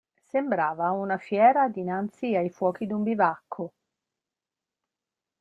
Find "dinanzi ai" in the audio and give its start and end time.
1.69-2.49